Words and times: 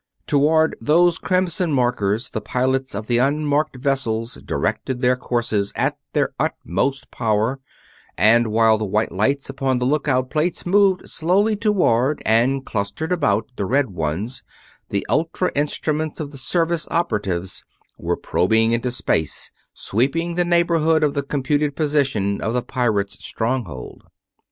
Toward 0.25 0.75
those 0.81 1.19
crimson 1.19 1.71
markers 1.71 2.31
the 2.31 2.41
pilots 2.41 2.95
of 2.95 3.05
the 3.05 3.19
unmarked 3.19 3.75
vessels 3.77 4.33
directed 4.43 4.99
their 5.01 5.15
courses 5.15 5.71
at 5.75 5.95
their 6.13 6.31
utmost 6.39 7.11
power; 7.11 7.59
and 8.17 8.47
while 8.47 8.79
the 8.79 8.85
white 8.85 9.11
lights 9.11 9.47
upon 9.47 9.77
the 9.77 9.85
lookout 9.85 10.31
plates 10.31 10.65
moved 10.65 11.07
slowly 11.07 11.55
toward 11.55 12.23
and 12.25 12.65
clustered 12.65 13.11
about 13.11 13.47
the 13.57 13.65
red 13.67 13.91
ones 13.91 14.41
the 14.89 15.05
ultra 15.07 15.51
instruments 15.53 16.19
of 16.19 16.31
the 16.31 16.39
Service 16.39 16.87
operatives 16.89 17.63
were 17.99 18.17
probing 18.17 18.71
into 18.73 18.89
space, 18.89 19.51
sweeping 19.71 20.33
the 20.33 20.43
neighborhood 20.43 21.03
of 21.03 21.13
the 21.13 21.21
computed 21.21 21.75
position 21.75 22.41
of 22.41 22.55
the 22.55 22.63
pirate's 22.63 23.23
stronghold. 23.23 24.01